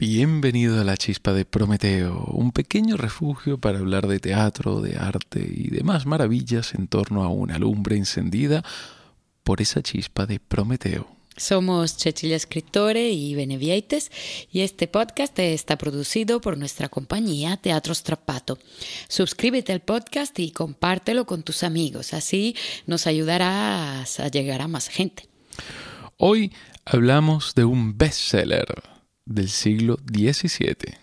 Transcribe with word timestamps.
Bienvenido 0.00 0.80
a 0.80 0.84
la 0.84 0.96
chispa 0.96 1.32
de 1.32 1.44
Prometeo, 1.44 2.26
un 2.26 2.52
pequeño 2.52 2.96
refugio 2.96 3.58
para 3.58 3.80
hablar 3.80 4.06
de 4.06 4.20
teatro, 4.20 4.80
de 4.80 4.96
arte 4.96 5.40
y 5.40 5.70
demás 5.70 6.06
maravillas 6.06 6.72
en 6.74 6.86
torno 6.86 7.24
a 7.24 7.30
una 7.30 7.58
lumbre 7.58 7.96
encendida 7.96 8.62
por 9.42 9.60
esa 9.60 9.82
chispa 9.82 10.24
de 10.24 10.38
Prometeo. 10.38 11.08
Somos 11.36 11.96
Cecilia 11.96 12.36
Escritore 12.36 13.10
y 13.10 13.34
Benevieites 13.34 14.12
y 14.52 14.60
este 14.60 14.86
podcast 14.86 15.36
está 15.40 15.76
producido 15.76 16.40
por 16.40 16.56
nuestra 16.56 16.88
compañía 16.88 17.56
Teatro 17.56 17.92
Strappato. 17.92 18.56
Suscríbete 19.08 19.72
al 19.72 19.80
podcast 19.80 20.38
y 20.38 20.52
compártelo 20.52 21.26
con 21.26 21.42
tus 21.42 21.64
amigos, 21.64 22.14
así 22.14 22.54
nos 22.86 23.08
ayudarás 23.08 24.20
a 24.20 24.28
llegar 24.28 24.62
a 24.62 24.68
más 24.68 24.86
gente. 24.86 25.24
Hoy 26.18 26.52
hablamos 26.84 27.56
de 27.56 27.64
un 27.64 27.98
bestseller 27.98 28.97
del 29.28 29.50
siglo 29.50 29.98
XVII. 30.10 30.96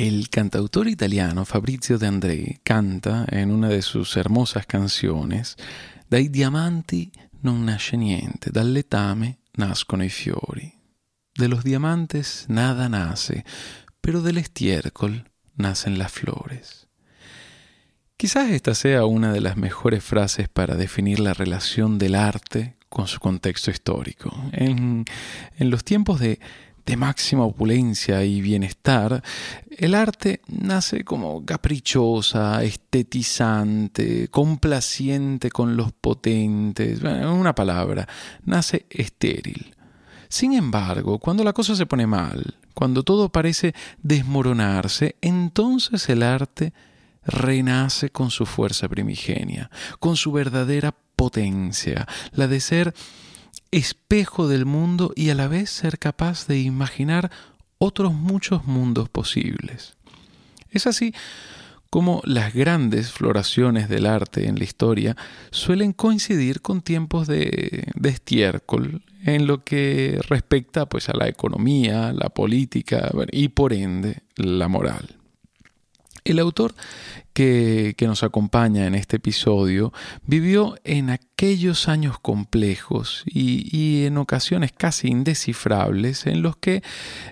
El 0.00 0.28
cantautor 0.28 0.86
italiano 0.86 1.44
Fabrizio 1.44 1.98
De 1.98 2.06
André 2.06 2.60
canta 2.62 3.26
en 3.32 3.50
una 3.50 3.68
de 3.68 3.82
sus 3.82 4.16
hermosas 4.16 4.64
canciones 4.64 5.56
Dai 6.08 6.28
diamanti 6.28 7.10
non 7.40 7.64
nasce 7.64 7.96
niente, 7.96 8.52
dal 8.52 8.70
letame 8.70 9.40
nascono 9.56 10.04
i 10.04 10.08
fiori. 10.08 10.72
De 11.34 11.48
los 11.48 11.64
diamantes 11.64 12.44
nada 12.46 12.88
nace, 12.88 13.44
pero 14.00 14.22
del 14.22 14.38
estiércol 14.38 15.32
nacen 15.56 15.98
las 15.98 16.12
flores. 16.12 16.86
Quizás 18.16 18.50
esta 18.50 18.76
sea 18.76 19.04
una 19.04 19.32
de 19.32 19.40
las 19.40 19.56
mejores 19.56 20.04
frases 20.04 20.48
para 20.48 20.76
definir 20.76 21.18
la 21.18 21.34
relación 21.34 21.98
del 21.98 22.14
arte 22.14 22.76
con 22.88 23.08
su 23.08 23.18
contexto 23.18 23.72
histórico. 23.72 24.32
En, 24.52 25.06
en 25.58 25.70
los 25.70 25.82
tiempos 25.82 26.20
de 26.20 26.38
de 26.88 26.96
máxima 26.96 27.44
opulencia 27.44 28.24
y 28.24 28.40
bienestar, 28.40 29.22
el 29.68 29.94
arte 29.94 30.40
nace 30.48 31.04
como 31.04 31.44
caprichosa, 31.44 32.64
estetizante, 32.64 34.28
complaciente 34.28 35.50
con 35.50 35.76
los 35.76 35.92
potentes, 35.92 37.04
en 37.04 37.26
una 37.26 37.54
palabra, 37.54 38.08
nace 38.46 38.86
estéril. 38.88 39.74
Sin 40.30 40.54
embargo, 40.54 41.18
cuando 41.18 41.44
la 41.44 41.52
cosa 41.52 41.76
se 41.76 41.84
pone 41.84 42.06
mal, 42.06 42.56
cuando 42.72 43.02
todo 43.02 43.28
parece 43.28 43.74
desmoronarse, 44.02 45.16
entonces 45.20 46.08
el 46.08 46.22
arte 46.22 46.72
renace 47.22 48.08
con 48.08 48.30
su 48.30 48.46
fuerza 48.46 48.88
primigenia, 48.88 49.70
con 49.98 50.16
su 50.16 50.32
verdadera 50.32 50.94
potencia, 51.16 52.08
la 52.32 52.48
de 52.48 52.60
ser 52.60 52.94
espejo 53.70 54.48
del 54.48 54.66
mundo 54.66 55.12
y 55.14 55.30
a 55.30 55.34
la 55.34 55.48
vez 55.48 55.70
ser 55.70 55.98
capaz 55.98 56.46
de 56.46 56.60
imaginar 56.60 57.30
otros 57.78 58.12
muchos 58.12 58.66
mundos 58.66 59.08
posibles. 59.08 59.96
Es 60.70 60.86
así 60.86 61.14
como 61.90 62.20
las 62.24 62.52
grandes 62.52 63.12
floraciones 63.12 63.88
del 63.88 64.06
arte 64.06 64.46
en 64.46 64.58
la 64.58 64.64
historia 64.64 65.16
suelen 65.50 65.92
coincidir 65.92 66.60
con 66.60 66.82
tiempos 66.82 67.26
de, 67.26 67.90
estiércol 68.04 69.02
en 69.24 69.46
lo 69.46 69.64
que 69.64 70.20
respecta 70.28 70.86
pues, 70.86 71.08
a 71.08 71.16
la 71.16 71.28
economía, 71.28 72.12
la 72.12 72.28
política 72.28 73.10
y 73.32 73.48
por 73.48 73.72
ende 73.72 74.22
la 74.36 74.68
moral. 74.68 75.17
El 76.28 76.40
autor 76.40 76.74
que, 77.32 77.94
nos 78.00 78.22
acompaña 78.22 78.86
en 78.86 78.94
este 78.94 79.16
episodio 79.16 79.94
vivió 80.26 80.76
en 80.84 81.08
aquellos 81.08 81.88
años 81.88 82.18
complejos 82.20 83.22
y, 83.24 84.04
en 84.04 84.18
ocasiones 84.18 84.72
casi 84.72 85.08
indescifrables 85.08 86.26
en 86.26 86.42
los 86.42 86.56
que 86.56 86.82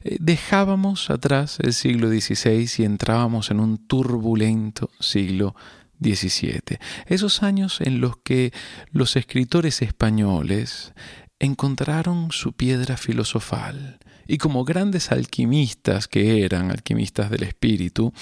eh, 0.05 0.17
dejábamos 0.19 1.11
atrás 1.11 1.59
el 1.61 1.75
siglo 1.75 2.09
XVI 2.09 2.71
y 2.79 2.85
entrábamos 2.85 3.51
en 3.51 3.61
un 3.61 3.77
turbulento 3.77 4.91
siglo 4.99 5.55
XVII. 6.01 6.79
Esos 7.07 7.43
años 7.43 7.83
en 7.83 8.01
los 8.01 8.17
que 8.17 8.53
los 8.93 9.17
escritores 9.17 9.83
españoles 9.83 10.95
encontraron 11.39 12.31
su 12.33 12.55
piedra 12.55 12.97
filosofal 12.97 13.99
y 14.27 14.39
como 14.39 14.65
grandes 14.65 15.13
alquimistas 15.13 16.09
que 16.09 16.45
eran, 16.45 16.71
alquimistas 16.71 17.31
del 17.31 17.43
espíritu, 17.45 18.13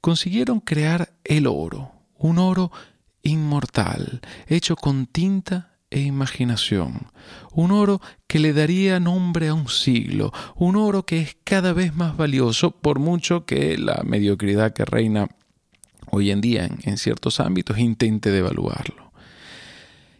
consiguieron 0.00 0.60
crear 0.60 1.12
el 1.24 1.46
oro, 1.46 1.92
un 2.18 2.38
oro 2.38 2.70
inmortal, 3.22 4.20
hecho 4.46 4.76
con 4.76 5.06
tinta 5.06 5.78
e 5.90 6.00
imaginación, 6.00 7.06
un 7.52 7.70
oro 7.70 8.00
que 8.26 8.38
le 8.38 8.52
daría 8.52 9.00
nombre 9.00 9.48
a 9.48 9.54
un 9.54 9.68
siglo, 9.68 10.32
un 10.54 10.76
oro 10.76 11.06
que 11.06 11.20
es 11.20 11.36
cada 11.44 11.72
vez 11.72 11.94
más 11.94 12.16
valioso 12.16 12.72
por 12.72 12.98
mucho 12.98 13.46
que 13.46 13.78
la 13.78 14.02
mediocridad 14.04 14.72
que 14.72 14.84
reina 14.84 15.28
hoy 16.10 16.30
en 16.30 16.40
día 16.40 16.68
en, 16.82 16.98
ciertos 16.98 17.40
ámbitos 17.40 17.78
intente 17.78 18.30
devaluarlo. 18.30 19.12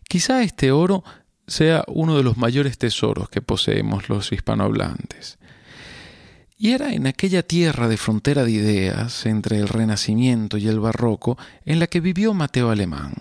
Quizá 0.08 0.42
este 0.42 0.72
oro 0.72 1.04
sea 1.46 1.84
uno 1.86 2.16
de 2.16 2.22
los 2.22 2.36
mayores 2.36 2.78
tesoros 2.78 3.28
que 3.28 3.42
poseemos 3.42 4.08
los 4.08 4.32
hispanohablantes. 4.32 5.38
Y 6.60 6.72
era 6.72 6.92
en 6.92 7.06
aquella 7.06 7.44
tierra 7.44 7.86
de 7.86 7.96
frontera 7.96 8.44
de 8.44 8.50
ideas 8.50 9.26
entre 9.26 9.58
el 9.58 9.68
Renacimiento 9.68 10.58
y 10.58 10.66
el 10.66 10.80
Barroco 10.80 11.38
en 11.64 11.78
la 11.78 11.86
que 11.86 12.00
vivió 12.00 12.34
Mateo 12.34 12.70
Alemán. 12.70 13.14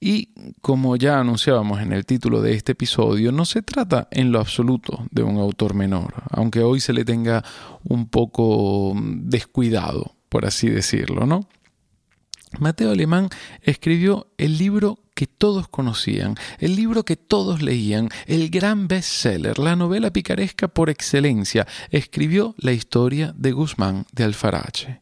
Y 0.00 0.30
como 0.60 0.96
ya 0.96 1.20
anunciábamos 1.20 1.80
en 1.80 1.92
el 1.92 2.04
título 2.04 2.42
de 2.42 2.54
este 2.54 2.72
episodio, 2.72 3.30
no 3.30 3.44
se 3.44 3.62
trata 3.62 4.08
en 4.10 4.32
lo 4.32 4.40
absoluto 4.40 5.06
de 5.12 5.22
un 5.22 5.38
autor 5.38 5.74
menor, 5.74 6.14
aunque 6.30 6.62
hoy 6.62 6.80
se 6.80 6.92
le 6.92 7.04
tenga 7.04 7.44
un 7.84 8.08
poco 8.08 8.92
descuidado, 8.96 10.16
por 10.28 10.44
así 10.44 10.68
decirlo, 10.68 11.26
¿no? 11.26 11.48
Mateo 12.58 12.90
Alemán 12.90 13.28
escribió 13.62 14.28
el 14.36 14.58
libro 14.58 14.98
que 15.18 15.26
todos 15.26 15.66
conocían, 15.66 16.36
el 16.60 16.76
libro 16.76 17.04
que 17.04 17.16
todos 17.16 17.60
leían, 17.60 18.08
el 18.26 18.50
gran 18.50 18.86
bestseller, 18.86 19.58
la 19.58 19.74
novela 19.74 20.12
picaresca 20.12 20.68
por 20.68 20.90
excelencia, 20.90 21.66
escribió 21.90 22.54
la 22.56 22.70
historia 22.70 23.34
de 23.36 23.50
Guzmán 23.50 24.06
de 24.12 24.22
Alfarache. 24.22 25.00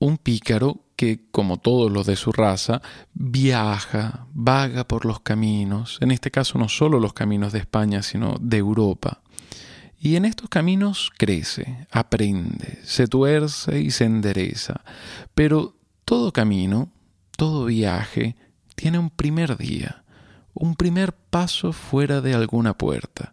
Un 0.00 0.18
pícaro 0.18 0.86
que, 0.96 1.20
como 1.30 1.58
todos 1.58 1.92
los 1.92 2.04
de 2.04 2.16
su 2.16 2.32
raza, 2.32 2.82
viaja, 3.14 4.26
vaga 4.32 4.88
por 4.88 5.04
los 5.04 5.20
caminos, 5.20 5.98
en 6.00 6.10
este 6.10 6.32
caso 6.32 6.58
no 6.58 6.68
solo 6.68 6.98
los 6.98 7.12
caminos 7.12 7.52
de 7.52 7.60
España, 7.60 8.02
sino 8.02 8.38
de 8.40 8.56
Europa. 8.56 9.22
Y 10.00 10.16
en 10.16 10.24
estos 10.24 10.48
caminos 10.48 11.12
crece, 11.16 11.86
aprende, 11.92 12.80
se 12.82 13.06
tuerce 13.06 13.80
y 13.82 13.92
se 13.92 14.02
endereza. 14.02 14.82
Pero 15.32 15.76
todo 16.04 16.32
camino, 16.32 16.90
todo 17.36 17.66
viaje, 17.66 18.34
tiene 18.74 18.98
un 18.98 19.10
primer 19.10 19.56
día, 19.56 20.04
un 20.54 20.76
primer 20.76 21.12
paso 21.12 21.72
fuera 21.72 22.20
de 22.20 22.34
alguna 22.34 22.76
puerta. 22.76 23.32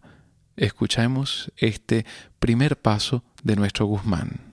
Escuchemos 0.55 1.51
este 1.57 2.05
primer 2.39 2.77
paso 2.77 3.23
de 3.43 3.55
nuestro 3.55 3.85
Guzmán. 3.85 4.48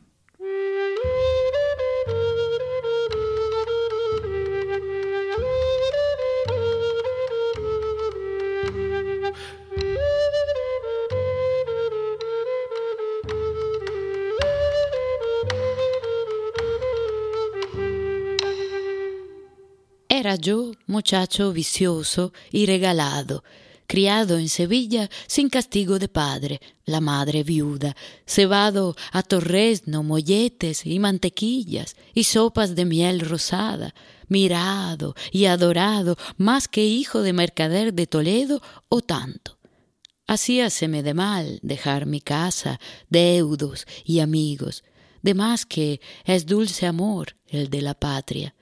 Yo 20.34 20.72
muchacho 20.86 21.52
vicioso 21.52 22.32
y 22.50 22.66
regalado, 22.66 23.44
criado 23.86 24.38
en 24.38 24.48
Sevilla 24.48 25.08
sin 25.28 25.48
castigo 25.48 25.98
de 25.98 26.08
padre, 26.08 26.60
la 26.84 27.00
madre 27.00 27.44
viuda, 27.44 27.94
cebado 28.26 28.96
a 29.12 29.22
torresno, 29.22 30.02
molletes 30.02 30.84
y 30.84 30.98
mantequillas 30.98 31.94
y 32.12 32.24
sopas 32.24 32.74
de 32.74 32.84
miel 32.84 33.20
rosada, 33.20 33.94
mirado 34.28 35.14
y 35.30 35.44
adorado 35.44 36.16
más 36.36 36.66
que 36.66 36.84
hijo 36.84 37.22
de 37.22 37.32
mercader 37.32 37.94
de 37.94 38.06
Toledo 38.08 38.60
o 38.88 39.00
tanto. 39.00 39.58
Hacíaseme 40.26 41.04
de 41.04 41.14
mal 41.14 41.60
dejar 41.62 42.06
mi 42.06 42.20
casa, 42.20 42.80
deudos 43.08 43.86
y 44.04 44.18
amigos, 44.18 44.82
de 45.22 45.34
más 45.34 45.64
que 45.64 46.00
es 46.24 46.46
dulce 46.46 46.86
amor 46.86 47.36
el 47.46 47.70
de 47.70 47.82
la 47.82 47.94
patria. 47.94 48.55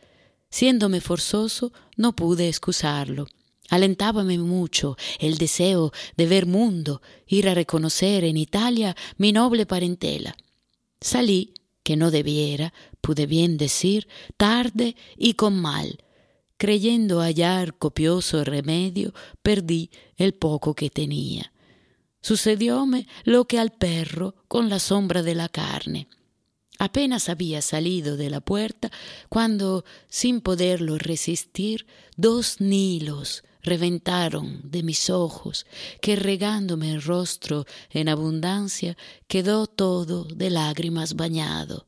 Siéndome 0.55 1.01
forzoso, 1.01 1.73
no 1.97 2.15
pude 2.15 2.49
excusarlo. 2.49 3.27
Alentábame 3.71 4.39
mucho 4.39 4.97
el 5.19 5.37
deseo 5.37 5.91
de 6.17 6.27
ver 6.29 6.47
mundo, 6.47 7.03
ir 7.27 7.49
a 7.49 7.55
reconocer 7.55 8.23
en 8.23 8.37
Italia 8.37 8.95
mi 9.17 9.33
noble 9.33 9.67
parentela. 9.67 10.37
Salí, 11.01 11.55
que 11.83 11.97
no 11.97 12.13
debiera, 12.13 12.73
pude 13.01 13.27
bien 13.27 13.57
decir, 13.57 14.07
tarde 14.37 14.95
y 15.17 15.35
con 15.35 15.61
mal. 15.61 15.99
Creyendo 16.57 17.21
hallar 17.21 17.77
copioso 17.77 18.45
remedio, 18.45 19.13
perdí 19.43 19.91
el 20.17 20.35
poco 20.35 20.75
que 20.75 20.89
tenía. 20.89 21.53
Sucedióme 22.23 23.09
lo 23.25 23.49
que 23.49 23.59
al 23.59 23.73
perro 23.73 24.37
con 24.47 24.69
la 24.69 24.79
sombra 24.79 25.25
de 25.25 25.35
la 25.35 25.49
carne. 25.49 26.07
Apenas 26.79 27.29
había 27.29 27.63
salido 27.63 28.17
de 28.17 28.31
la 28.31 28.41
puerta 28.41 28.91
cuando, 29.29 29.85
sin 30.09 30.41
poderlo 30.41 30.99
resistir, 30.99 31.87
dos 32.17 32.61
nilos 32.61 33.45
reventaron 33.63 34.61
de 34.65 34.83
mis 34.83 35.09
ojos, 35.09 35.67
que 36.01 36.17
regándome 36.17 36.93
el 36.93 37.03
rostro 37.03 37.65
en 37.91 38.09
abundancia, 38.09 38.97
quedó 39.27 39.67
todo 39.67 40.25
de 40.25 40.51
lágrimas 40.51 41.15
bañado. 41.15 41.87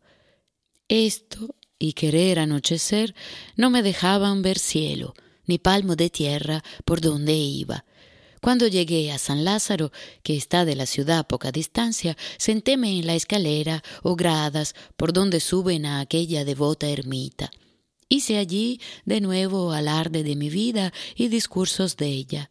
Esto 0.88 1.54
y 1.78 1.92
querer 1.92 2.38
anochecer 2.38 3.14
no 3.56 3.70
me 3.70 3.82
dejaban 3.82 4.40
ver 4.40 4.58
cielo, 4.58 5.14
ni 5.44 5.58
palmo 5.58 5.96
de 5.96 6.10
tierra 6.10 6.64
por 6.84 7.00
donde 7.00 7.34
iba. 7.34 7.84
Cuando 8.40 8.66
llegué 8.66 9.12
a 9.12 9.18
San 9.18 9.44
Lázaro, 9.44 9.92
que 10.22 10.36
está 10.36 10.64
de 10.64 10.76
la 10.76 10.86
ciudad 10.86 11.18
a 11.20 11.28
poca 11.28 11.52
distancia, 11.52 12.16
sentéme 12.38 12.98
en 12.98 13.06
la 13.06 13.14
escalera 13.14 13.82
o 14.02 14.16
gradas 14.16 14.74
por 14.96 15.12
donde 15.12 15.40
suben 15.40 15.86
a 15.86 16.00
aquella 16.00 16.44
devota 16.44 16.88
ermita. 16.88 17.50
Hice 18.08 18.38
allí 18.38 18.80
de 19.04 19.20
nuevo 19.20 19.72
alarde 19.72 20.22
de 20.22 20.36
mi 20.36 20.48
vida 20.48 20.92
y 21.16 21.28
discursos 21.28 21.96
de 21.96 22.06
ella. 22.06 22.50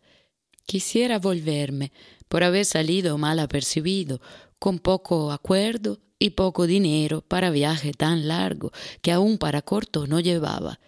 Quisiera 0.66 1.20
volverme, 1.20 1.92
por 2.28 2.44
haber 2.44 2.66
salido 2.66 3.18
mal 3.18 3.40
apercibido, 3.40 4.20
con 4.60 4.80
poco 4.80 5.32
acuerdo 5.32 6.00
y 6.20 6.32
poco 6.32 6.66
dinero 6.66 7.22
para 7.22 7.52
viaje 7.52 7.94
tan 7.94 8.28
largo 8.28 8.72
que 9.02 9.12
aún 9.12 9.38
para 9.38 9.62
corto 9.62 10.08
no 10.08 10.20
llevaba, 10.20 10.80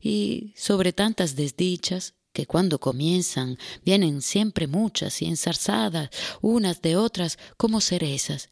y 0.00 0.52
sobre 0.56 0.92
tantas 0.92 1.34
desdichas 1.34 2.14
que 2.32 2.46
cuando 2.46 2.80
comienzan 2.80 3.58
vienen 3.84 4.22
siempre 4.22 4.66
muchas 4.66 5.22
y 5.22 5.26
ensarzadas 5.26 6.10
unas 6.40 6.82
de 6.82 6.96
otras 6.96 7.38
como 7.56 7.80
cerezas. 7.80 8.50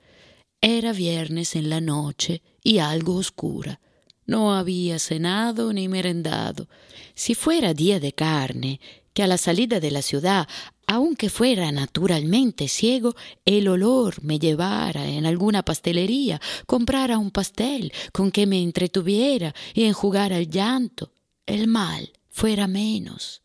Era 0.61 0.93
viernes 0.93 1.57
en 1.57 1.71
la 1.71 1.81
noche 1.81 2.43
y 2.63 2.79
algo 2.79 3.17
oscura. 3.17 3.81
No 4.27 4.55
había 4.55 4.99
cenado 4.99 5.73
ni 5.73 5.89
merendado. 5.89 6.69
Si 7.15 7.35
fuera 7.35 7.75
día 7.75 7.99
de 7.99 8.13
carne, 8.13 8.81
que 9.13 9.23
a 9.23 9.27
la 9.27 9.39
salida 9.39 9.81
de 9.81 9.91
la 9.91 10.03
ciudad, 10.03 10.47
aunque 10.87 11.31
fuera 11.31 11.73
naturalmente 11.73 12.69
ciego, 12.69 13.15
el 13.45 13.69
olor 13.69 14.23
me 14.23 14.39
llevara 14.39 15.07
en 15.07 15.27
alguna 15.27 15.65
pastelería, 15.65 16.41
comprara 16.67 17.19
un 17.19 17.31
pastel 17.31 17.93
con 18.13 18.31
que 18.31 18.47
me 18.47 18.63
entretuviera 18.63 19.55
y 19.75 19.85
enjugara 19.85 20.37
el 20.37 20.51
llanto, 20.51 21.13
el 21.47 21.67
mal 21.67 22.13
fuera 22.29 22.67
menos. 22.67 23.40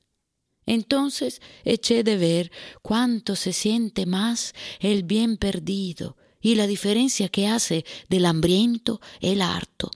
Entonces 0.66 1.42
eché 1.64 2.04
de 2.04 2.18
ver 2.18 2.52
cuánto 2.82 3.36
se 3.36 3.54
siente 3.54 4.06
más 4.06 4.54
el 4.80 5.04
bien 5.04 5.38
perdido 5.38 6.18
y 6.42 6.56
la 6.56 6.68
diferencia 6.68 7.30
que 7.30 7.48
hace 7.48 7.86
del 8.10 8.26
hambriento 8.26 9.02
el 9.20 9.42
harto. 9.42 9.92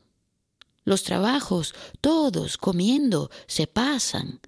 Los 0.83 1.03
trabajos, 1.03 1.75
todos 2.01 2.57
comiendo, 2.57 3.29
se 3.45 3.67
pasan. 3.67 4.39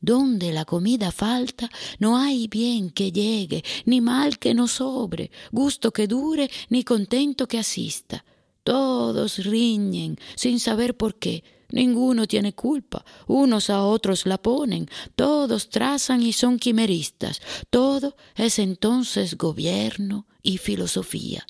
Donde 0.00 0.52
la 0.52 0.64
comida 0.64 1.12
falta, 1.12 1.70
no 1.98 2.16
hay 2.16 2.48
bien 2.48 2.90
que 2.90 3.12
llegue, 3.12 3.62
ni 3.84 4.00
mal 4.00 4.38
que 4.38 4.52
no 4.52 4.66
sobre, 4.66 5.30
gusto 5.52 5.92
que 5.92 6.08
dure, 6.08 6.50
ni 6.70 6.82
contento 6.82 7.46
que 7.46 7.58
asista. 7.58 8.24
Todos 8.64 9.44
riñen 9.44 10.18
sin 10.34 10.58
saber 10.58 10.96
por 10.96 11.18
qué, 11.18 11.44
Ninguno 11.72 12.26
tiene 12.26 12.54
culpa, 12.54 13.02
unos 13.26 13.70
a 13.70 13.82
otros 13.82 14.26
la 14.26 14.36
ponen, 14.36 14.88
todos 15.16 15.70
trazan 15.70 16.22
y 16.22 16.34
son 16.34 16.58
quimeristas, 16.58 17.40
todo 17.70 18.14
es 18.36 18.58
entonces 18.58 19.38
gobierno 19.38 20.26
y 20.42 20.58
filosofía. 20.58 21.46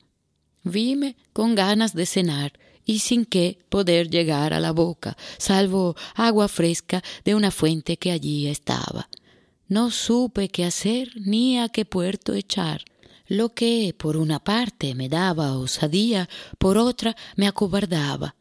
Vime 0.63 1.17
con 1.33 1.57
ganas 1.57 1.93
de 1.95 2.07
cenar 2.07 2.53
y 2.85 3.01
sin 3.01 3.25
que 3.25 3.59
poder 3.69 4.11
llegar 4.11 4.55
a 4.55 4.61
la 4.61 4.71
boca, 4.71 5.17
salvo 5.39 5.97
agua 6.15 6.47
fresca 6.47 7.03
de 7.25 7.35
una 7.35 7.51
fuente 7.51 7.97
que 7.97 8.13
allí 8.13 8.47
estaba. 8.47 9.09
No 9.67 9.91
supe 9.91 10.49
qué 10.51 10.65
hacer 10.65 11.11
ni 11.17 11.59
a 11.59 11.69
qué 11.69 11.85
puerto 11.85 12.33
echar. 12.35 12.85
Lo 13.27 13.55
que 13.55 13.93
por 13.97 14.17
una 14.17 14.39
parte 14.45 14.95
me 14.95 15.09
daba 15.09 15.57
osadía, 15.57 16.29
por 16.59 16.79
otra 16.79 17.17
me 17.35 17.49
acobardaba 17.49 18.37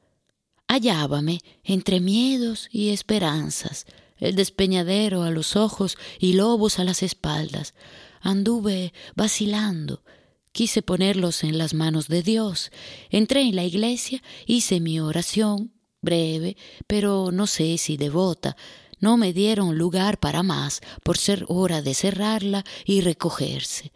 hallábame 0.71 1.41
entre 1.65 1.99
miedos 1.99 2.69
y 2.71 2.89
esperanzas, 2.89 3.85
el 4.17 4.35
despeñadero 4.35 5.23
a 5.23 5.29
los 5.29 5.57
ojos 5.57 5.97
y 6.17 6.33
lobos 6.33 6.79
a 6.79 6.85
las 6.85 7.03
espaldas. 7.03 7.73
Anduve 8.21 8.93
vacilando, 9.13 10.01
quise 10.53 10.81
ponerlos 10.81 11.43
en 11.43 11.57
las 11.57 11.73
manos 11.73 12.07
de 12.07 12.23
Dios. 12.23 12.71
Entré 13.09 13.41
en 13.41 13.57
la 13.57 13.65
iglesia, 13.65 14.23
hice 14.45 14.79
mi 14.79 15.01
oración, 15.01 15.73
breve, 16.01 16.55
pero 16.87 17.31
no 17.33 17.47
sé 17.47 17.77
si 17.77 17.97
devota. 17.97 18.55
No 18.99 19.17
me 19.17 19.33
dieron 19.33 19.77
lugar 19.77 20.19
para 20.19 20.41
más, 20.41 20.79
por 21.03 21.17
ser 21.17 21.43
hora 21.49 21.81
de 21.81 21.95
cerrarla 21.95 22.63
y 22.85 23.01
recogerse. 23.01 23.91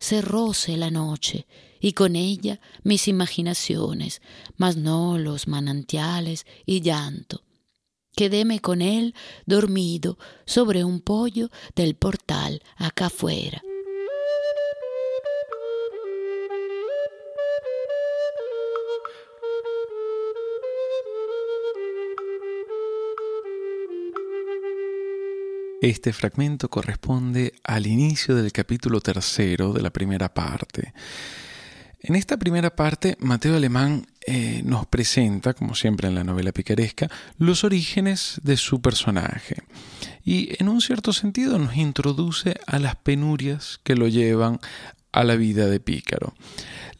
Cerróse 0.00 0.78
la 0.78 0.90
noche, 0.90 1.46
y 1.80 1.92
con 1.92 2.16
ella 2.16 2.60
mis 2.82 3.08
imaginaciones, 3.08 4.22
mas 4.56 4.76
no 4.76 5.18
los 5.18 5.48
manantiales 5.48 6.46
y 6.64 6.80
llanto. 6.80 7.42
Quedéme 8.14 8.60
con 8.60 8.80
él 8.80 9.14
dormido 9.44 10.18
sobre 10.46 10.84
un 10.84 11.00
pollo 11.00 11.50
del 11.74 11.96
portal 11.96 12.62
acá 12.76 13.06
afuera. 13.06 13.62
Este 25.82 26.12
fragmento 26.14 26.70
corresponde 26.70 27.52
al 27.62 27.86
inicio 27.86 28.34
del 28.34 28.50
capítulo 28.50 29.00
tercero 29.00 29.72
de 29.72 29.82
la 29.82 29.90
primera 29.90 30.32
parte. 30.32 30.94
En 32.00 32.14
esta 32.14 32.36
primera 32.36 32.74
parte, 32.74 33.16
Mateo 33.20 33.56
Alemán 33.56 34.06
eh, 34.26 34.62
nos 34.64 34.86
presenta, 34.86 35.54
como 35.54 35.74
siempre 35.74 36.08
en 36.08 36.14
la 36.14 36.24
novela 36.24 36.52
picaresca, 36.52 37.10
los 37.38 37.64
orígenes 37.64 38.40
de 38.42 38.56
su 38.56 38.80
personaje 38.80 39.56
y 40.24 40.50
en 40.58 40.68
un 40.68 40.80
cierto 40.80 41.12
sentido 41.12 41.58
nos 41.58 41.76
introduce 41.76 42.56
a 42.66 42.78
las 42.78 42.96
penurias 42.96 43.80
que 43.84 43.94
lo 43.94 44.08
llevan 44.08 44.58
a 45.12 45.24
la 45.24 45.36
vida 45.36 45.66
de 45.68 45.80
pícaro. 45.80 46.34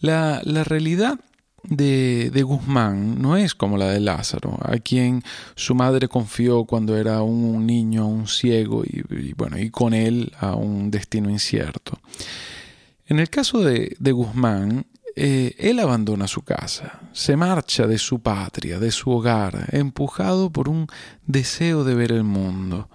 La, 0.01 0.41
realidad 0.65 1.19
de, 1.65 2.31
Guzmán 2.45 3.21
no 3.21 3.37
es 3.37 3.55
como 3.55 3.77
la 3.77 3.91
de 3.91 4.01
Lázaro, 4.01 4.59
a 4.63 4.79
quien 4.79 5.23
su 5.57 5.75
madre 5.75 6.07
confió 6.09 6.65
cuando 6.65 6.97
era 6.97 7.21
un 7.23 7.67
niño, 7.67 8.07
un 8.07 8.29
ciego 8.29 8.85
y, 8.85 9.33
bueno, 9.35 9.59
y 9.59 9.71
con 9.71 9.93
él 9.93 10.33
a 10.39 10.55
un 10.55 10.91
destino 10.91 11.29
incierto. 11.29 11.99
En 13.07 13.21
el 13.21 13.31
caso 13.31 13.61
de, 13.61 13.97
Guzmán, 14.13 14.87
eh, 15.15 15.55
él 15.59 15.79
abandona 15.79 16.27
su 16.27 16.43
casa, 16.43 17.01
se 17.13 17.37
marcha 17.37 17.87
de 17.87 17.99
su 17.99 18.21
patria, 18.21 18.81
de 18.81 18.91
su 18.91 19.11
hogar, 19.11 19.69
empujado 19.73 20.51
por 20.51 20.69
un 20.69 20.89
deseo 21.25 21.85
de 21.85 21.95
ver 21.95 22.11
el 22.11 22.25
mundo. 22.25 22.89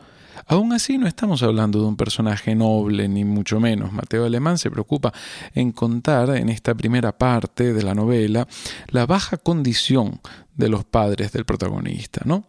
Aún 0.48 0.74
así 0.74 0.98
no 0.98 1.08
estamos 1.08 1.44
hablando 1.44 1.80
de 1.80 1.86
un 1.86 1.96
personaje 1.96 2.56
noble, 2.56 3.08
ni 3.08 3.24
mucho 3.24 3.62
menos. 3.62 3.94
Mateo 3.94 4.26
Alemán 4.26 4.58
se 4.58 4.70
preocupa 4.70 5.14
en 5.56 5.72
contar 5.72 6.36
en 6.36 6.50
esta 6.50 6.76
primera 6.76 7.18
parte 7.18 7.74
de 7.74 7.84
la 7.84 7.96
novela 7.96 8.48
la 8.88 9.06
baja 9.06 9.38
condición 9.38 10.20
de 10.56 10.68
los 10.68 10.84
padres 10.84 11.32
del 11.32 11.46
protagonista, 11.46 12.22
¿no? 12.26 12.44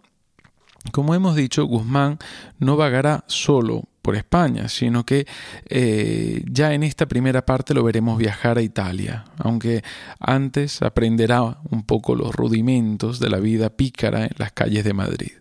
Como 0.90 1.14
hemos 1.14 1.36
dicho, 1.36 1.64
Guzmán 1.64 2.18
no 2.58 2.76
vagará 2.76 3.22
solo 3.28 3.84
por 4.02 4.16
España, 4.16 4.68
sino 4.68 5.06
que 5.06 5.26
eh, 5.68 6.44
ya 6.50 6.74
en 6.74 6.82
esta 6.82 7.06
primera 7.06 7.46
parte 7.46 7.72
lo 7.72 7.84
veremos 7.84 8.18
viajar 8.18 8.58
a 8.58 8.62
Italia, 8.62 9.24
aunque 9.38 9.82
antes 10.18 10.82
aprenderá 10.82 11.58
un 11.70 11.84
poco 11.84 12.14
los 12.14 12.34
rudimentos 12.34 13.20
de 13.20 13.30
la 13.30 13.38
vida 13.38 13.70
pícara 13.70 14.24
en 14.24 14.32
las 14.36 14.52
calles 14.52 14.84
de 14.84 14.92
Madrid. 14.92 15.32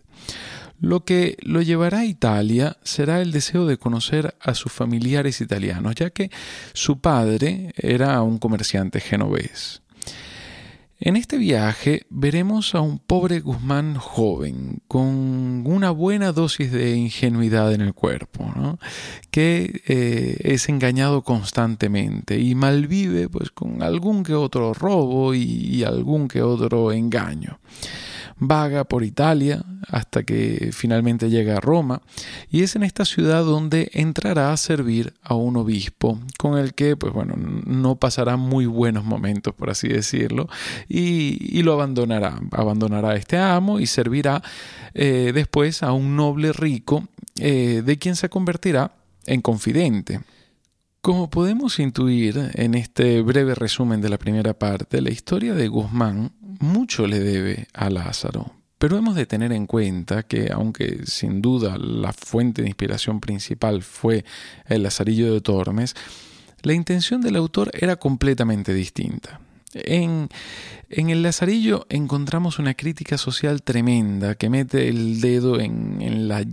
Lo 0.80 1.04
que 1.04 1.36
lo 1.42 1.62
llevará 1.62 2.00
a 2.00 2.04
Italia 2.06 2.76
será 2.82 3.20
el 3.20 3.30
deseo 3.30 3.66
de 3.66 3.76
conocer 3.76 4.34
a 4.40 4.54
sus 4.54 4.72
familiares 4.72 5.40
italianos, 5.40 5.94
ya 5.94 6.10
que 6.10 6.30
su 6.72 7.00
padre 7.00 7.72
era 7.76 8.20
un 8.22 8.38
comerciante 8.38 8.98
genovés. 8.98 9.82
En 11.04 11.16
este 11.16 11.36
viaje 11.36 12.06
veremos 12.10 12.76
a 12.76 12.80
un 12.80 13.00
pobre 13.00 13.40
Guzmán 13.40 13.96
joven, 13.96 14.82
con 14.86 15.66
una 15.66 15.90
buena 15.90 16.30
dosis 16.30 16.70
de 16.70 16.94
ingenuidad 16.94 17.72
en 17.74 17.80
el 17.80 17.92
cuerpo, 17.92 18.78
que 19.32 19.82
eh, 19.88 20.36
es 20.44 20.68
engañado 20.68 21.22
constantemente 21.22 22.38
y 22.38 22.54
malvive 22.54 23.28
pues, 23.28 23.50
con 23.50 23.82
algún 23.82 24.22
que 24.22 24.34
otro 24.34 24.74
robo 24.74 25.34
y 25.34 25.82
algún 25.82 26.28
que 26.28 26.40
otro 26.40 26.92
engaño 26.92 27.58
vaga 28.46 28.84
por 28.84 29.04
Italia 29.04 29.64
hasta 29.88 30.22
que 30.22 30.70
finalmente 30.72 31.30
llega 31.30 31.56
a 31.56 31.60
Roma 31.60 32.02
y 32.50 32.62
es 32.62 32.76
en 32.76 32.82
esta 32.82 33.04
ciudad 33.04 33.44
donde 33.44 33.90
entrará 33.94 34.52
a 34.52 34.56
servir 34.56 35.14
a 35.22 35.34
un 35.34 35.56
obispo 35.56 36.18
con 36.38 36.58
el 36.58 36.74
que 36.74 36.96
pues 36.96 37.12
bueno 37.12 37.34
no 37.36 37.96
pasará 37.96 38.36
muy 38.36 38.66
buenos 38.66 39.04
momentos 39.04 39.54
por 39.54 39.70
así 39.70 39.88
decirlo 39.88 40.48
y, 40.88 41.62
lo 41.62 41.74
abandonará 41.74 42.40
abandonará 42.50 43.10
a 43.10 43.16
este 43.16 43.38
amo 43.38 43.78
y 43.78 43.86
servirá 43.86 44.42
eh, 44.94 45.30
después 45.32 45.84
a 45.84 45.92
un 45.92 46.16
noble 46.16 46.52
rico 46.52 47.06
eh, 47.38 47.82
de 47.84 47.98
quien 47.98 48.16
se 48.16 48.28
convertirá 48.28 48.92
en 49.26 49.40
confidente. 49.40 50.20
Como 51.00 51.30
podemos 51.30 51.78
intuir 51.78 52.50
en 52.54 52.74
este 52.74 53.22
breve 53.22 53.54
resumen 53.54 54.00
de 54.00 54.08
la 54.08 54.18
primera 54.18 54.54
parte, 54.54 55.00
la 55.00 55.10
historia 55.10 55.54
de 55.54 55.66
Guzmán 55.66 56.32
mucho 56.60 57.06
le 57.06 57.20
debe 57.20 57.66
a 57.72 57.90
Lázaro, 57.90 58.52
pero 58.78 58.96
hemos 58.96 59.14
de 59.14 59.26
tener 59.26 59.52
en 59.52 59.66
cuenta 59.66 60.24
que, 60.24 60.50
aunque 60.52 61.06
sin 61.06 61.40
duda 61.40 61.78
la 61.78 62.12
fuente 62.12 62.62
de 62.62 62.68
inspiración 62.68 63.20
principal 63.20 63.82
fue 63.82 64.24
el 64.66 64.82
Lazarillo 64.82 65.32
de 65.32 65.40
Tormes, 65.40 65.94
la 66.62 66.74
intención 66.74 67.20
del 67.20 67.36
autor 67.36 67.70
era 67.74 67.96
completamente 67.96 68.74
distinta. 68.74 69.40
En, 69.74 70.28
en, 70.90 71.10
el 71.10 71.22
Lazarillo 71.22 71.86
encontramos 71.88 72.58
una 72.58 72.74
crítica 72.74 73.16
social 73.18 73.62
tremenda 73.62 74.34
que 74.34 74.50
mete 74.50 74.88
el 74.88 75.20
dedo 75.20 75.60
en, 75.60 76.02
en 76.02 76.28
las 76.28 76.44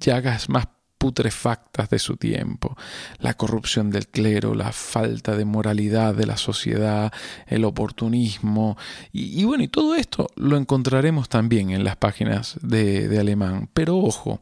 llagas 0.00 0.48
más 0.48 0.68
putrefactas 1.02 1.90
de 1.90 1.98
su 1.98 2.16
tiempo, 2.16 2.76
la 3.18 3.34
corrupción 3.34 3.90
del 3.90 4.06
clero, 4.06 4.54
la 4.54 4.70
falta 4.70 5.36
de 5.36 5.44
moralidad 5.44 6.14
de 6.14 6.26
la 6.26 6.36
sociedad, 6.36 7.12
el 7.48 7.64
oportunismo, 7.64 8.76
y, 9.12 9.42
bueno, 9.42 9.64
y 9.64 9.68
todo 9.68 9.96
esto 9.96 10.28
lo 10.36 10.56
encontraremos 10.56 11.28
también 11.28 11.70
en 11.70 11.82
las 11.82 11.96
páginas 11.96 12.56
de, 12.62 13.08
de 13.08 13.18
Alemán. 13.18 13.68
Pero 13.74 13.98
ojo, 13.98 14.40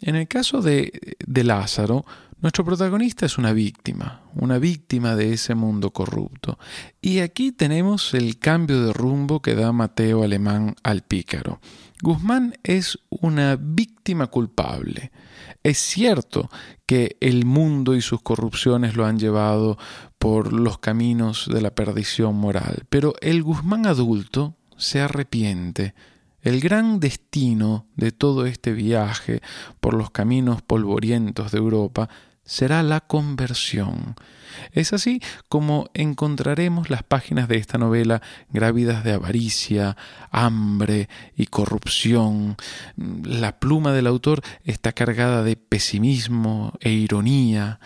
en 0.00 0.16
el 0.16 0.26
caso 0.26 0.62
de, 0.62 1.16
de 1.24 1.44
Lázaro, 1.44 2.04
nuestro 2.40 2.64
protagonista 2.64 3.24
es 3.24 3.38
una 3.38 3.52
víctima, 3.52 4.22
una 4.34 4.58
víctima 4.58 5.14
de 5.14 5.32
ese 5.32 5.54
mundo 5.54 5.92
corrupto. 5.92 6.58
Y 7.00 7.20
aquí 7.20 7.52
tenemos 7.52 8.14
el 8.14 8.40
cambio 8.40 8.84
de 8.84 8.92
rumbo 8.92 9.40
que 9.40 9.54
da 9.54 9.70
Mateo 9.70 10.24
Alemán 10.24 10.74
al 10.82 11.02
pícaro. 11.02 11.60
Guzmán 12.04 12.52
es 12.62 12.98
una 13.08 13.56
víctima 13.56 14.26
culpable. 14.26 15.10
Es 15.62 15.78
cierto 15.78 16.50
que 16.84 17.16
el 17.20 17.46
mundo 17.46 17.96
y 17.96 18.02
sus 18.02 18.20
corrupciones 18.20 18.94
lo 18.94 19.06
han 19.06 19.18
llevado 19.18 19.78
por 20.18 20.52
los 20.52 20.76
caminos 20.76 21.48
de 21.50 21.62
la 21.62 21.74
perdición 21.74 22.36
moral, 22.36 22.84
pero 22.90 23.14
el 23.22 23.42
Guzmán 23.42 23.86
adulto 23.86 24.54
se 24.76 25.00
arrepiente. 25.00 25.94
El 26.42 26.60
gran 26.60 27.00
destino 27.00 27.86
de 27.96 28.12
todo 28.12 28.44
este 28.44 28.74
viaje 28.74 29.40
por 29.80 29.94
los 29.94 30.10
caminos 30.10 30.60
polvorientos 30.60 31.52
de 31.52 31.58
Europa 31.58 32.10
será 32.44 32.82
la 32.82 33.00
conversión. 33.00 34.16
Es 34.72 34.92
así 34.92 35.20
como 35.48 35.90
encontraremos 35.94 36.90
las 36.90 37.02
páginas 37.02 37.48
de 37.48 37.56
esta 37.56 37.78
novela 37.78 38.22
grávidas 38.50 39.04
de 39.04 39.12
avaricia, 39.12 39.96
hambre 40.30 41.08
y 41.36 41.46
corrupción. 41.46 42.56
La 42.96 43.58
pluma 43.58 43.92
del 43.92 44.06
autor 44.06 44.42
está 44.64 44.92
cargada 44.92 45.42
de 45.42 45.56
pesimismo 45.56 46.72
e 46.80 46.90
ironía. 46.90 47.80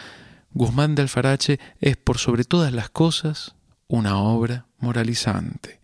Guzmán 0.53 0.95
de 0.95 1.03
Alfarache 1.03 1.59
es 1.81 1.97
por 1.97 2.19
sobre 2.19 2.45
todas 2.45 2.73
las 2.73 2.91
cosas 2.91 3.55
una 3.87 4.19
obra 4.19 4.67
moralizante 4.79 5.79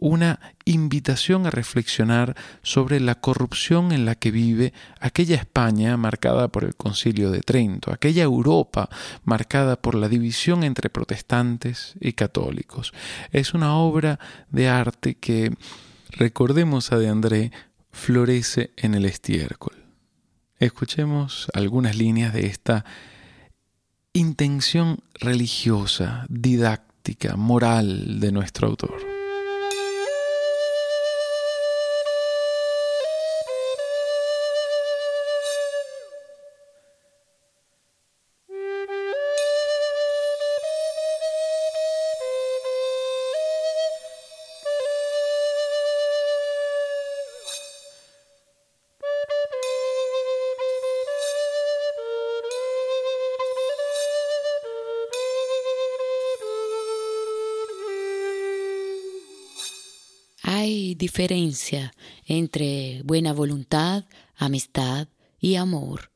una 0.00 0.40
invitación 0.64 1.46
a 1.46 1.50
reflexionar 1.50 2.34
sobre 2.62 2.98
la 3.00 3.14
corrupción 3.16 3.92
en 3.92 4.06
la 4.06 4.14
que 4.14 4.30
vive 4.30 4.72
aquella 4.98 5.36
España 5.36 5.96
marcada 5.96 6.48
por 6.48 6.64
el 6.64 6.74
concilio 6.74 7.30
de 7.30 7.40
Trento, 7.42 7.92
aquella 7.92 8.22
Europa 8.22 8.88
marcada 9.24 9.76
por 9.76 9.94
la 9.94 10.08
división 10.08 10.64
entre 10.64 10.88
protestantes 10.88 11.94
y 12.00 12.14
católicos. 12.14 12.92
Es 13.30 13.52
una 13.52 13.76
obra 13.76 14.18
de 14.50 14.68
arte 14.68 15.14
que, 15.14 15.54
recordemos 16.10 16.92
a 16.92 16.98
de 16.98 17.08
André, 17.08 17.52
florece 17.92 18.70
en 18.76 18.94
el 18.94 19.04
estiércol. 19.04 19.74
Escuchemos 20.58 21.48
algunas 21.52 21.96
líneas 21.96 22.32
de 22.32 22.46
esta 22.46 22.84
intención 24.14 25.00
religiosa, 25.14 26.26
didáctica, 26.28 27.36
moral 27.36 28.20
de 28.20 28.32
nuestro 28.32 28.68
autor. 28.68 29.19
Diferencia 61.00 61.94
entre 62.26 63.00
buena 63.04 63.32
voluntad, 63.32 64.04
amistad 64.36 65.08
y 65.40 65.54
amor. 65.54 66.12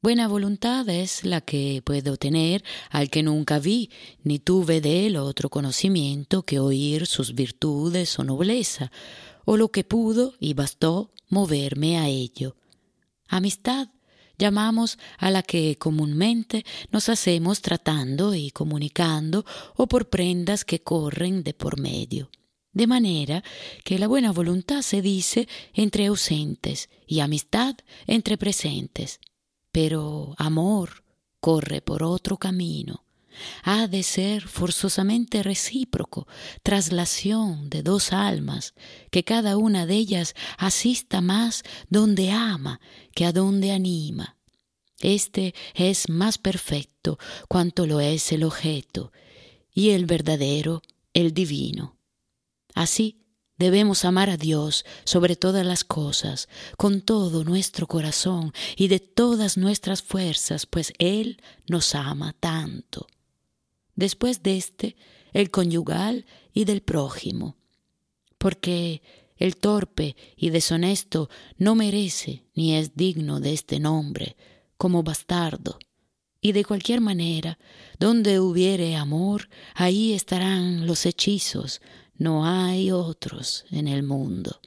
Buena 0.00 0.28
voluntad 0.28 0.88
es 0.88 1.24
la 1.24 1.42
que 1.42 1.82
puedo 1.84 2.16
tener 2.16 2.64
al 2.90 3.10
que 3.10 3.22
nunca 3.22 3.58
vi, 3.58 3.90
ni 4.22 4.38
tuve 4.38 4.80
de 4.80 5.06
él 5.06 5.16
otro 5.16 5.50
conocimiento 5.50 6.42
que 6.42 6.58
oír 6.58 7.06
sus 7.06 7.34
virtudes 7.34 8.18
o 8.18 8.24
nobleza, 8.24 8.90
o 9.44 9.58
lo 9.58 9.68
que 9.68 9.84
pudo 9.84 10.34
y 10.40 10.54
bastó 10.54 11.10
moverme 11.28 11.98
a 11.98 12.08
ello. 12.08 12.56
Amistad 13.28 13.88
llamamos 14.38 14.98
a 15.18 15.30
la 15.30 15.42
que 15.42 15.76
comúnmente 15.76 16.64
nos 16.90 17.10
hacemos 17.10 17.60
tratando 17.60 18.34
y 18.34 18.50
comunicando 18.50 19.44
o 19.76 19.86
por 19.86 20.08
prendas 20.08 20.64
que 20.64 20.80
corren 20.80 21.42
de 21.42 21.52
por 21.52 21.78
medio 21.78 22.30
de 22.74 22.86
manera 22.86 23.42
que 23.84 23.98
la 23.98 24.08
buena 24.08 24.32
voluntad 24.32 24.82
se 24.82 25.00
dice 25.00 25.48
entre 25.72 26.06
ausentes 26.06 26.90
y 27.06 27.20
amistad 27.20 27.76
entre 28.06 28.36
presentes. 28.36 29.20
Pero 29.72 30.34
amor 30.36 31.04
corre 31.40 31.80
por 31.80 32.02
otro 32.02 32.36
camino. 32.36 33.04
Ha 33.64 33.88
de 33.88 34.02
ser 34.02 34.46
forzosamente 34.46 35.42
recíproco, 35.42 36.28
traslación 36.62 37.68
de 37.68 37.82
dos 37.82 38.12
almas, 38.12 38.74
que 39.10 39.24
cada 39.24 39.56
una 39.56 39.86
de 39.86 39.96
ellas 39.96 40.34
asista 40.56 41.20
más 41.20 41.64
donde 41.88 42.30
ama 42.30 42.80
que 43.12 43.26
a 43.26 43.32
donde 43.32 43.72
anima. 43.72 44.36
Este 45.00 45.54
es 45.74 46.08
más 46.08 46.38
perfecto 46.38 47.18
cuanto 47.48 47.86
lo 47.86 48.00
es 48.00 48.30
el 48.32 48.44
objeto, 48.44 49.12
y 49.74 49.90
el 49.90 50.06
verdadero 50.06 50.82
el 51.12 51.34
divino. 51.34 51.96
Así 52.74 53.24
debemos 53.56 54.04
amar 54.04 54.30
a 54.30 54.36
Dios 54.36 54.84
sobre 55.04 55.36
todas 55.36 55.64
las 55.64 55.84
cosas, 55.84 56.48
con 56.76 57.00
todo 57.00 57.44
nuestro 57.44 57.86
corazón 57.86 58.52
y 58.76 58.88
de 58.88 58.98
todas 59.00 59.56
nuestras 59.56 60.02
fuerzas, 60.02 60.66
pues 60.66 60.92
Él 60.98 61.40
nos 61.68 61.94
ama 61.94 62.34
tanto. 62.38 63.06
Después 63.94 64.42
de 64.42 64.56
este, 64.56 64.96
el 65.32 65.50
conyugal 65.50 66.26
y 66.52 66.64
del 66.64 66.82
prójimo, 66.82 67.56
porque 68.38 69.02
el 69.36 69.56
torpe 69.56 70.16
y 70.36 70.50
deshonesto 70.50 71.28
no 71.56 71.74
merece 71.74 72.44
ni 72.54 72.76
es 72.76 72.96
digno 72.96 73.40
de 73.40 73.52
este 73.52 73.78
nombre, 73.80 74.36
como 74.76 75.02
bastardo. 75.02 75.78
Y 76.40 76.52
de 76.52 76.64
cualquier 76.64 77.00
manera, 77.00 77.58
donde 77.98 78.38
hubiere 78.38 78.96
amor, 78.96 79.48
ahí 79.74 80.12
estarán 80.12 80.86
los 80.86 81.06
hechizos, 81.06 81.80
no 82.16 82.46
hay 82.46 82.90
otros 82.90 83.64
en 83.70 83.88
el 83.88 84.02
mundo. 84.02 84.60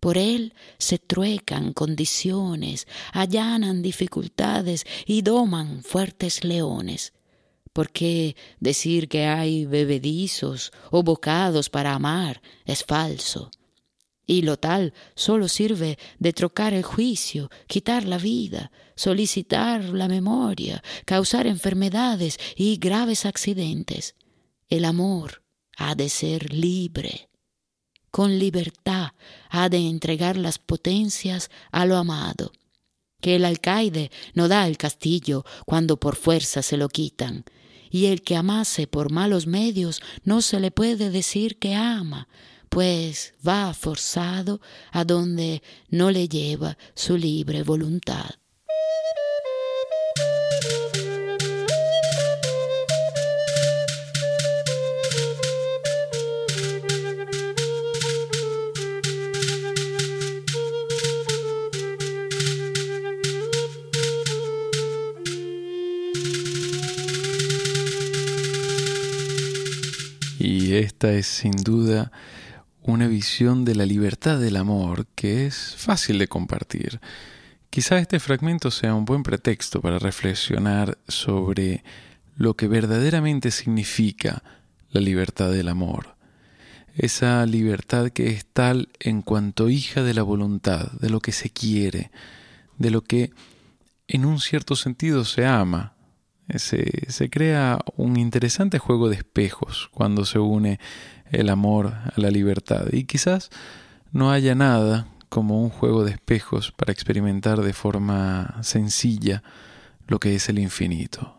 Por 0.00 0.18
él 0.18 0.52
se 0.76 0.98
truecan 0.98 1.72
condiciones, 1.72 2.86
allanan 3.12 3.80
dificultades 3.80 4.84
y 5.06 5.22
doman 5.22 5.82
fuertes 5.82 6.44
leones. 6.44 7.14
Porque 7.72 8.36
decir 8.60 9.08
que 9.08 9.24
hay 9.24 9.64
bebedizos 9.64 10.72
o 10.90 11.02
bocados 11.02 11.70
para 11.70 11.94
amar 11.94 12.42
es 12.66 12.84
falso. 12.84 13.50
Y 14.26 14.42
lo 14.42 14.58
tal 14.58 14.92
solo 15.14 15.48
sirve 15.48 15.98
de 16.18 16.32
trocar 16.34 16.74
el 16.74 16.82
juicio, 16.82 17.50
quitar 17.66 18.04
la 18.04 18.18
vida, 18.18 18.70
solicitar 18.96 19.84
la 19.84 20.08
memoria, 20.08 20.82
causar 21.06 21.46
enfermedades 21.46 22.38
y 22.56 22.76
graves 22.76 23.24
accidentes. 23.24 24.16
El 24.68 24.84
amor 24.84 25.43
ha 25.76 25.94
de 25.94 26.08
ser 26.08 26.52
libre. 26.52 27.28
Con 28.10 28.38
libertad 28.38 29.12
ha 29.50 29.68
de 29.68 29.78
entregar 29.78 30.36
las 30.36 30.58
potencias 30.58 31.50
a 31.72 31.84
lo 31.84 31.96
amado, 31.96 32.52
que 33.20 33.36
el 33.36 33.44
alcaide 33.44 34.10
no 34.34 34.48
da 34.48 34.66
el 34.66 34.76
castillo 34.76 35.44
cuando 35.66 35.98
por 35.98 36.16
fuerza 36.16 36.62
se 36.62 36.76
lo 36.76 36.88
quitan, 36.88 37.44
y 37.90 38.06
el 38.06 38.22
que 38.22 38.36
amase 38.36 38.86
por 38.86 39.10
malos 39.10 39.46
medios 39.46 40.00
no 40.24 40.42
se 40.42 40.60
le 40.60 40.70
puede 40.70 41.10
decir 41.10 41.58
que 41.58 41.74
ama, 41.74 42.28
pues 42.68 43.34
va 43.46 43.72
forzado 43.72 44.60
a 44.90 45.04
donde 45.04 45.62
no 45.88 46.10
le 46.10 46.28
lleva 46.28 46.76
su 46.94 47.16
libre 47.16 47.62
voluntad. 47.62 48.30
Es 71.12 71.26
sin 71.26 71.52
duda 71.52 72.10
una 72.82 73.06
visión 73.06 73.64
de 73.64 73.74
la 73.74 73.86
libertad 73.86 74.38
del 74.38 74.56
amor 74.56 75.06
que 75.14 75.46
es 75.46 75.74
fácil 75.76 76.18
de 76.18 76.28
compartir. 76.28 77.00
Quizá 77.70 77.98
este 77.98 78.20
fragmento 78.20 78.70
sea 78.70 78.94
un 78.94 79.04
buen 79.04 79.22
pretexto 79.22 79.80
para 79.80 79.98
reflexionar 79.98 80.98
sobre 81.08 81.82
lo 82.36 82.54
que 82.54 82.68
verdaderamente 82.68 83.50
significa 83.50 84.42
la 84.90 85.00
libertad 85.00 85.50
del 85.50 85.68
amor. 85.68 86.14
Esa 86.94 87.44
libertad 87.46 88.10
que 88.10 88.28
es 88.28 88.46
tal 88.46 88.90
en 89.00 89.22
cuanto 89.22 89.68
hija 89.68 90.02
de 90.02 90.14
la 90.14 90.22
voluntad, 90.22 90.92
de 91.00 91.10
lo 91.10 91.20
que 91.20 91.32
se 91.32 91.50
quiere, 91.50 92.10
de 92.78 92.90
lo 92.90 93.02
que 93.02 93.32
en 94.06 94.24
un 94.24 94.38
cierto 94.38 94.76
sentido 94.76 95.24
se 95.24 95.46
ama, 95.46 95.93
se, 96.56 97.10
se, 97.10 97.30
crea 97.30 97.78
un 97.96 98.16
interesante 98.16 98.78
juego 98.78 99.08
de 99.08 99.16
espejos 99.16 99.88
cuando 99.92 100.24
se 100.24 100.38
une 100.38 100.78
el 101.30 101.48
amor 101.48 101.86
a 101.86 102.12
la 102.16 102.30
libertad. 102.30 102.86
Y 102.92 103.04
quizás 103.04 103.50
no 104.12 104.30
haya 104.30 104.54
nada 104.54 105.08
como 105.28 105.62
un 105.62 105.70
juego 105.70 106.04
de 106.04 106.12
espejos 106.12 106.70
para 106.70 106.92
experimentar 106.92 107.60
de 107.60 107.72
forma 107.72 108.56
sencilla 108.62 109.42
lo 110.06 110.20
que 110.20 110.36
es 110.36 110.48
el 110.48 110.58
infinito. 110.58 111.36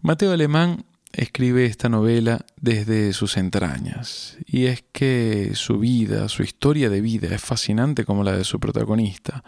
Mateo 0.00 0.32
Alemán 0.32 0.84
escribe 1.12 1.66
esta 1.66 1.88
novela 1.88 2.44
desde 2.60 3.12
sus 3.12 3.36
entrañas, 3.36 4.36
y 4.44 4.66
es 4.66 4.84
que 4.92 5.52
su 5.54 5.78
vida, 5.78 6.28
su 6.28 6.42
historia 6.42 6.90
de 6.90 7.00
vida 7.00 7.34
es 7.34 7.40
fascinante 7.40 8.04
como 8.04 8.24
la 8.24 8.36
de 8.36 8.44
su 8.44 8.60
protagonista. 8.60 9.42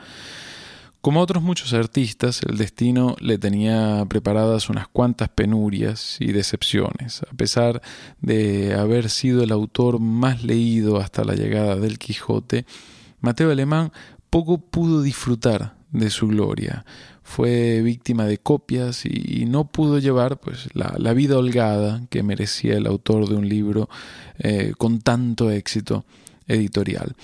Como 1.01 1.21
otros 1.21 1.45
muchos 1.45 1.73
artistas, 1.75 2.41
el 2.43 2.59
destino 2.59 3.15
le 3.21 3.39
tenía 3.39 4.05
preparadas 4.09 4.69
unas 4.69 4.89
cuantas 4.89 5.29
penurias 5.29 6.17
y 6.19 6.33
decepciones, 6.33 7.23
a 7.23 7.37
pesar 7.37 7.83
de 8.21 8.75
haber 8.75 9.09
sido 9.09 9.45
el 9.45 9.53
autor 9.53 10.01
más 10.01 10.43
leído 10.43 10.99
hasta 10.99 11.23
la 11.25 11.35
llegada 11.35 11.77
del 11.77 11.99
Quijote, 11.99 12.67
Mateo 13.21 13.53
Alemán 13.53 13.93
poco 14.29 14.59
pudo 14.59 15.01
disfrutar 15.01 15.77
de 15.93 16.11
su 16.11 16.27
gloria. 16.27 16.85
Fue 17.23 17.81
víctima 17.83 18.25
de 18.25 18.39
copias 18.39 19.05
y 19.05 19.45
no 19.47 19.69
pudo 19.69 19.99
llevar 19.99 20.41
pues, 20.41 20.69
la, 20.75 21.13
vida 21.13 21.39
holgada 21.39 22.03
que 22.11 22.23
merecía 22.25 22.77
el 22.77 22.87
autor 22.87 23.29
de 23.29 23.37
un 23.37 23.49
libro 23.49 23.89
eh, 24.39 24.73
con 24.77 25.01
tanto 25.01 25.51
éxito 25.51 26.05
editorial. 26.49 27.15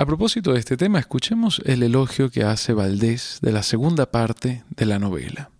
A 0.00 0.06
propósito 0.06 0.54
de 0.54 0.60
este 0.60 0.78
tema, 0.78 0.98
escuchemos 0.98 1.60
el 1.66 1.82
elogio 1.82 2.30
que 2.30 2.42
hace 2.42 2.72
Valdés 2.72 3.38
de 3.42 3.52
la 3.52 3.62
segunda 3.62 4.10
parte 4.10 4.64
de 4.70 4.86
la 4.86 4.98
novela. 4.98 5.50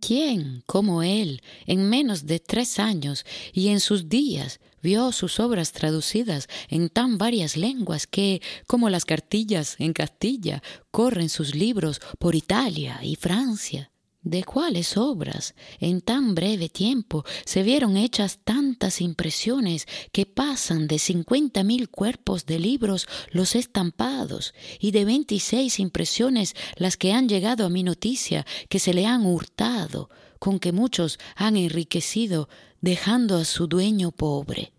¿Quién, 0.00 0.62
como 0.66 1.02
él, 1.02 1.40
en 1.70 1.88
menos 1.88 2.26
de 2.26 2.40
tres 2.40 2.80
años 2.80 3.24
y 3.52 3.68
en 3.68 3.78
sus 3.78 4.08
días, 4.08 4.58
vio 4.82 5.12
sus 5.12 5.38
obras 5.38 5.70
traducidas 5.70 6.48
en 6.68 6.88
tan 6.88 7.16
varias 7.16 7.56
lenguas 7.56 8.08
que, 8.08 8.42
como 8.66 8.90
las 8.90 9.04
cartillas 9.04 9.76
en 9.78 9.92
Castilla, 9.92 10.64
corren 10.90 11.28
sus 11.28 11.54
libros 11.54 12.00
por 12.18 12.34
Italia 12.34 12.98
y 13.04 13.14
Francia? 13.14 13.92
de 14.22 14.44
cuáles 14.44 14.98
obras 14.98 15.54
en 15.78 16.02
tan 16.02 16.34
breve 16.34 16.68
tiempo 16.68 17.24
se 17.46 17.62
vieron 17.62 17.96
hechas 17.96 18.40
tantas 18.44 19.00
impresiones 19.00 19.86
que 20.12 20.26
pasan 20.26 20.88
de 20.88 20.98
cincuenta 20.98 21.64
mil 21.64 21.88
cuerpos 21.88 22.44
de 22.44 22.58
libros 22.58 23.08
los 23.30 23.54
estampados 23.54 24.52
y 24.78 24.90
de 24.90 25.06
veintiséis 25.06 25.80
impresiones 25.80 26.54
las 26.76 26.98
que 26.98 27.14
han 27.14 27.30
llegado 27.30 27.64
a 27.64 27.70
mi 27.70 27.82
noticia 27.82 28.44
que 28.68 28.78
se 28.78 28.92
le 28.92 29.06
han 29.06 29.24
hurtado, 29.24 30.10
con 30.40 30.58
que 30.58 30.72
muchos 30.72 31.20
han 31.36 31.56
enriquecido 31.56 32.48
dejando 32.80 33.36
a 33.36 33.44
su 33.44 33.68
dueño 33.68 34.10
pobre. 34.10 34.72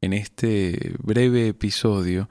En 0.00 0.12
este 0.12 0.94
breve 0.98 1.46
episodio 1.46 2.28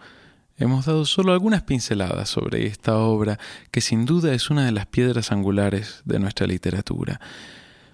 Hemos 0.59 0.85
dado 0.85 1.05
solo 1.05 1.31
algunas 1.31 1.61
pinceladas 1.61 2.27
sobre 2.27 2.65
esta 2.65 2.97
obra 2.97 3.39
que 3.71 3.79
sin 3.79 4.05
duda 4.05 4.33
es 4.33 4.49
una 4.49 4.65
de 4.65 4.73
las 4.73 4.87
piedras 4.87 5.31
angulares 5.31 6.01
de 6.03 6.19
nuestra 6.19 6.47
literatura. 6.47 7.21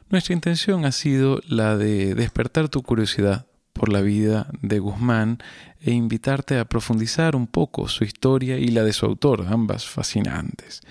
Nuestra 0.10 0.34
intención 0.34 0.84
ha 0.84 0.92
sido 0.92 1.42
la 1.48 1.78
de 1.78 2.16
despertar 2.16 2.68
tu 2.70 2.82
curiosidad 2.82 3.46
por 3.72 3.90
la 3.90 4.02
vida 4.02 4.48
de 4.64 4.80
Guzmán 4.80 5.38
e 5.80 5.92
invitarte 5.92 6.58
a 6.58 6.66
profundizar 6.66 7.36
un 7.36 7.46
poco 7.46 7.88
su 7.88 8.04
historia 8.04 8.58
y 8.58 8.70
la 8.70 8.84
de 8.84 8.94
su 8.94 9.06
autor, 9.06 9.46
ambas 9.48 9.86
fascinantes. 9.86 10.82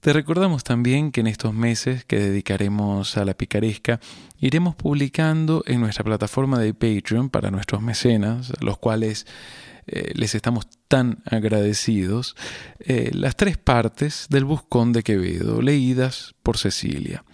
Te 0.00 0.12
recordamos 0.12 0.62
también 0.62 1.10
que 1.10 1.20
en 1.20 1.26
estos 1.26 1.52
meses 1.52 2.04
que 2.04 2.20
dedicaremos 2.20 3.16
a 3.16 3.24
la 3.24 3.34
picaresca 3.34 3.98
iremos 4.38 4.76
publicando 4.76 5.64
en 5.66 5.80
nuestra 5.80 6.04
plataforma 6.04 6.60
de 6.60 6.72
Patreon 6.72 7.30
para 7.30 7.50
nuestros 7.50 7.82
mecenas, 7.82 8.52
los 8.60 8.78
cuales 8.78 9.26
eh, 9.88 10.12
les 10.14 10.36
estamos 10.36 10.68
tan 10.86 11.18
agradecidos, 11.24 12.36
eh, 12.78 13.10
las 13.12 13.34
tres 13.36 13.58
partes 13.58 14.28
del 14.30 14.44
Buscón 14.44 14.92
de 14.92 15.02
Quevedo, 15.02 15.60
leídas 15.62 16.36
por 16.44 16.58
Cecilia. 16.58 17.24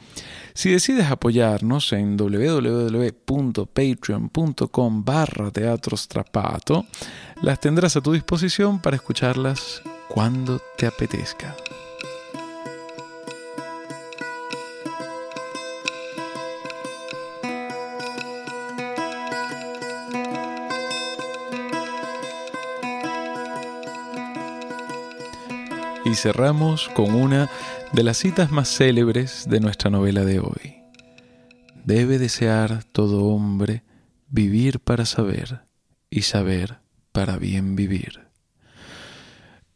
Si 0.54 0.70
decides 0.70 1.10
apoyarnos 1.10 1.92
en 1.92 2.16
www.patreon.com 2.16 5.04
barra 5.04 5.50
teatrostrapato, 5.50 6.86
las 7.42 7.60
tendrás 7.60 7.94
a 7.96 8.00
tu 8.00 8.12
disposición 8.12 8.80
para 8.80 8.96
escucharlas 8.96 9.82
cuando 10.08 10.62
te 10.78 10.86
apetezca. 10.86 11.54
Y 26.04 26.14
cerramos 26.14 26.88
con 26.90 27.14
una 27.14 27.50
de 27.92 28.02
las 28.02 28.18
citas 28.18 28.50
más 28.50 28.68
célebres 28.68 29.48
de 29.48 29.60
nuestra 29.60 29.90
novela 29.90 30.24
de 30.24 30.38
hoy. 30.38 30.82
Debe 31.84 32.18
desear 32.18 32.84
todo 32.84 33.24
hombre 33.24 33.82
vivir 34.28 34.80
para 34.80 35.06
saber 35.06 35.62
y 36.10 36.22
saber 36.22 36.78
para 37.12 37.36
bien 37.38 37.76
vivir. 37.76 38.28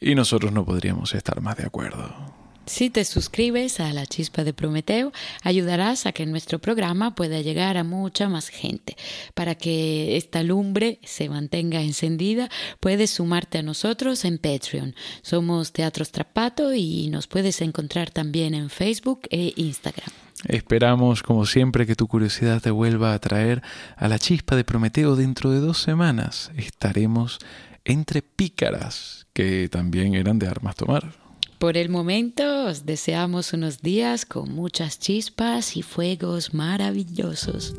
Y 0.01 0.15
nosotros 0.15 0.53
no 0.53 0.65
podríamos 0.65 1.15
estar 1.15 1.41
más 1.41 1.57
de 1.57 1.67
acuerdo. 1.67 2.28
Si 2.69 2.91
te 2.91 3.03
suscribes 3.07 3.81
a 3.81 3.95
La 3.95 4.07
Chispa 4.07 4.45
de 4.45 4.53
Prometeo, 4.53 5.11
ayudarás 5.43 6.05
a 6.05 6.13
que 6.13 6.27
nuestro 6.27 6.59
programa 6.59 7.15
pueda 7.15 7.41
llegar 7.41 7.79
a 7.79 7.83
mucha 7.83 8.29
más 8.29 8.51
gente. 8.51 8.95
Para 9.33 9.55
que 9.55 10.19
esta 10.19 10.43
lumbre 10.43 11.01
se 11.03 11.31
mantenga 11.31 11.81
encendida, 11.81 12.51
puedes 12.79 13.11
sumarte 13.11 13.57
a 13.57 13.63
nosotros 13.63 14.27
en 14.27 14.37
Patreon. 14.37 14.95
Somos 15.23 15.73
Teatro 15.73 16.05
Strapato 16.05 16.75
y 16.75 17.09
nos 17.09 17.27
puedes 17.27 17.63
encontrar 17.63 18.11
también 18.11 18.53
en 18.53 18.69
Facebook 18.69 19.23
e 19.31 19.55
Instagram. 19.57 20.11
Esperamos, 20.47 21.23
como 21.23 21.47
siempre, 21.47 21.87
que 21.87 21.97
tu 21.97 22.07
curiosidad 22.07 22.61
te 22.61 22.71
vuelva 22.71 23.15
a 23.15 23.19
traer 23.19 23.63
a 23.97 24.09
la 24.09 24.19
chispa 24.19 24.57
de 24.57 24.65
Prometeo 24.65 25.17
dentro 25.17 25.51
de 25.51 25.61
dos 25.61 25.79
semanas. 25.79 26.53
Estaremos 26.55 27.39
entre 27.87 28.21
pícaras, 28.21 29.27
que 29.33 29.71
también 29.71 30.15
eran 30.15 30.39
de 30.39 30.49
armas 30.49 30.77
tomar. 30.77 31.28
Por 31.59 31.77
el 31.77 31.89
momento 31.89 32.67
os 32.67 32.87
deseamos 32.87 33.53
unos 33.53 33.83
días 33.83 34.25
con 34.25 34.55
muchas 34.55 35.01
chispas 35.01 35.77
y 35.77 35.83
fuegos 35.83 36.55
maravillosos. 36.55 37.75